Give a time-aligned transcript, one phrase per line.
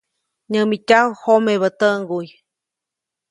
[0.51, 2.27] Nyämityaju jomebä täʼŋguy.